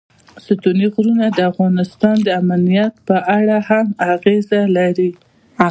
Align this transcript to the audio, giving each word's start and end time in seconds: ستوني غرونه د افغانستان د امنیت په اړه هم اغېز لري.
ستوني 0.45 0.85
غرونه 0.95 1.25
د 1.31 1.39
افغانستان 1.51 2.15
د 2.23 2.27
امنیت 2.41 2.93
په 3.07 3.15
اړه 3.37 3.57
هم 3.69 3.87
اغېز 4.13 4.47
لري. 4.77 5.11